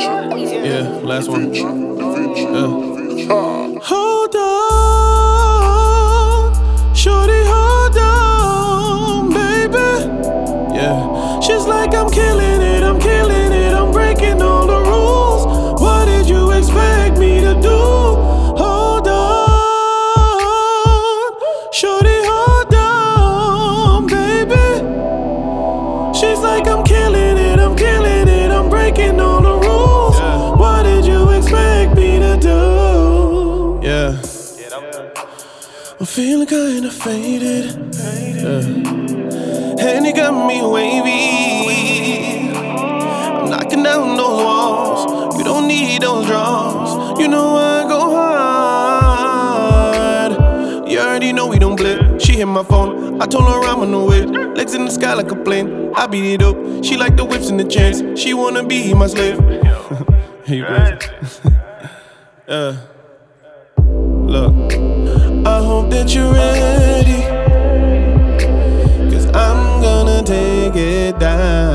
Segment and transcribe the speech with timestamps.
[0.00, 1.52] Yeah, last one.
[1.52, 1.68] Yeah.
[3.82, 5.74] Hold on,
[6.94, 9.90] shorty, hold on, baby.
[10.74, 12.49] Yeah, she's like I'm killing
[36.00, 37.76] I'm feeling kinda faded.
[37.94, 38.64] Yeah.
[39.86, 42.48] And you got me wavy.
[42.56, 45.36] I'm knocking down those walls.
[45.36, 47.20] You don't need those draws.
[47.20, 48.00] You know I go
[49.10, 50.32] hard.
[50.90, 52.18] You already know we don't blip.
[52.18, 53.20] She hit my phone.
[53.20, 54.24] I told her I'm on the way.
[54.54, 55.92] Legs in the sky like a plane.
[55.94, 56.56] I beat it up.
[56.82, 58.18] She like the whips and the chains.
[58.18, 59.38] She wanna be my slave.
[60.46, 60.98] Here you go.
[62.48, 62.76] yeah.
[63.76, 64.89] Look.
[65.46, 67.22] I hope that you're ready.
[69.10, 71.69] Cause I'm gonna take it down.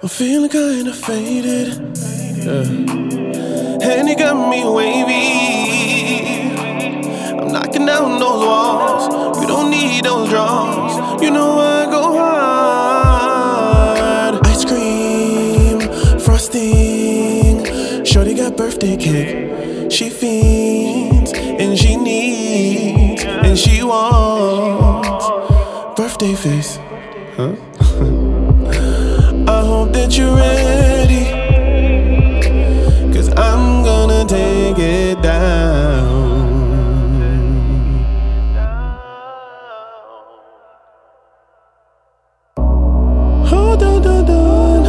[0.00, 1.74] I'm feeling kinda faded.
[2.36, 2.62] Yeah.
[3.82, 6.52] And you got me wavy.
[7.36, 9.40] I'm knocking down those walls.
[9.40, 11.20] You don't need those draws.
[11.20, 13.26] You know I go hard.
[14.46, 15.80] Ice cream,
[16.20, 17.64] frosting.
[18.04, 19.90] Shorty got birthday cake.
[19.90, 25.26] She fiends and she needs and she wants
[25.96, 26.78] birthday face.
[27.36, 27.56] Huh?
[29.78, 31.24] Hope that you're ready.
[33.14, 36.18] Cause I'm gonna take it down.
[42.56, 44.86] Oh, hold on, on, on.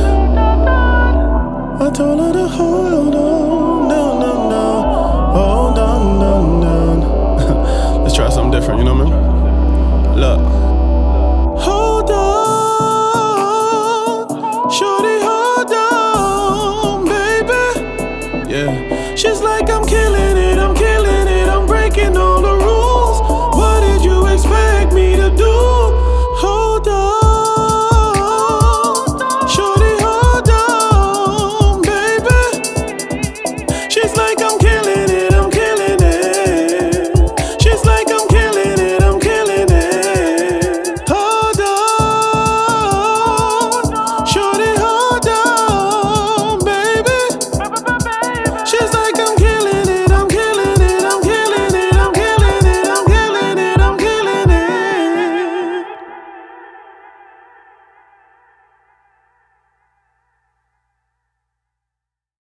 [1.80, 3.90] I told her to hold on.
[3.90, 4.82] No, no, no.
[5.38, 8.04] Hold on, on, on.
[8.04, 10.49] Let's try something different, you know what I mean?